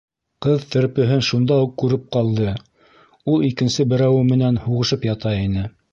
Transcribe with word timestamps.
Ҡыҙ 0.43 0.63
терпеһен 0.75 1.21
шунда 1.27 1.57
уҡ 1.65 1.75
күреп 1.83 2.07
ҡалды 2.17 2.47
—ул 3.35 3.47
икенсе 3.51 3.89
берәүе 3.93 4.25
менән 4.35 4.59
һуғышып 4.67 5.07
ята 5.11 5.37
ине. 5.47 5.69